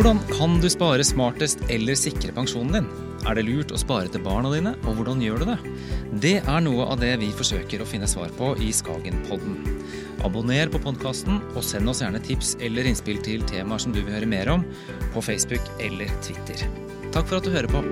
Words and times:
Hvordan 0.00 0.20
kan 0.32 0.54
du 0.62 0.64
spare 0.72 1.04
smartest 1.04 1.60
eller 1.68 1.92
sikre 1.92 2.32
pensjonen 2.32 2.72
din? 2.72 2.86
Er 3.28 3.36
det 3.36 3.42
lurt 3.44 3.74
å 3.76 3.80
spare 3.82 4.08
til 4.08 4.22
barna 4.24 4.48
dine, 4.48 4.70
og 4.88 4.96
hvordan 4.96 5.20
gjør 5.20 5.42
du 5.42 5.50
det? 5.50 5.56
Det 6.22 6.32
er 6.40 6.62
noe 6.64 6.86
av 6.88 7.02
det 7.02 7.10
vi 7.20 7.28
forsøker 7.36 7.84
å 7.84 7.88
finne 7.90 8.08
svar 8.08 8.32
på 8.38 8.54
i 8.64 8.70
Skagenpodden. 8.72 9.58
Abonner 10.24 10.72
på 10.72 10.80
podkasten, 10.86 11.42
og 11.52 11.68
send 11.68 11.92
oss 11.92 12.00
gjerne 12.00 12.24
tips 12.24 12.54
eller 12.64 12.88
innspill 12.88 13.20
til 13.28 13.44
temaer 13.52 13.84
som 13.84 13.92
du 13.92 14.00
vil 14.00 14.16
høre 14.16 14.32
mer 14.38 14.54
om, 14.56 14.64
på 15.12 15.26
Facebook 15.28 15.68
eller 15.76 16.08
Twitter. 16.24 16.64
Takk 17.12 17.28
for 17.28 17.42
at 17.42 17.44
du 17.44 17.52
hører 17.52 17.68
på. 17.68 17.84